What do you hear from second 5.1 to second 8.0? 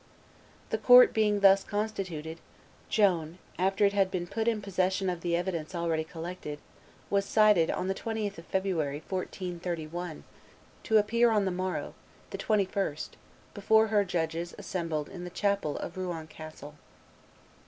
of the evidence already collected, was cited, on the